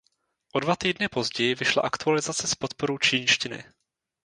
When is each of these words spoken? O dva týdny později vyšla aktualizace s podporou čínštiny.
O 0.53 0.59
dva 0.59 0.75
týdny 0.75 1.07
později 1.09 1.55
vyšla 1.55 1.81
aktualizace 1.81 2.47
s 2.47 2.55
podporou 2.55 2.97
čínštiny. 2.97 3.63